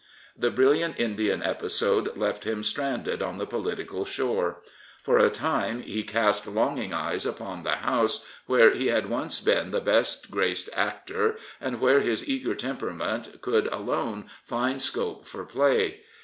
The 0.35 0.49
brilliant 0.49 0.99
Indian 0.99 1.43
episode 1.43 2.17
left 2.17 2.43
him 2.43 2.63
stranded 2.63 3.21
on 3.21 3.37
the 3.37 3.45
political 3.45 4.03
shore. 4.03 4.63
For 5.03 5.19
a 5.19 5.29
time 5.29 5.83
he 5.83 6.01
cast 6.01 6.47
longing 6.47 6.91
eyes 6.91 7.23
upon 7.23 7.61
the 7.61 7.75
House 7.75 8.25
where 8.47 8.71
he 8.71 8.87
had 8.87 9.11
once 9.11 9.39
been 9.41 9.69
the 9.69 9.79
best 9.79 10.31
graced 10.31 10.69
actor 10.73 11.37
and 11.59 11.79
where 11.79 11.99
his 11.99 12.27
eager 12.27 12.55
temperament 12.55 13.41
could 13.41 13.67
alone 13.67 14.25
find 14.41 14.81
scope 14.81 15.27
for 15.27 15.45
play. 15.45 16.01